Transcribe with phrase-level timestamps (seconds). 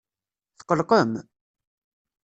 [0.59, 1.11] Tqelqem?